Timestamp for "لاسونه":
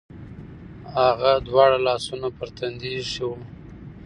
1.87-2.27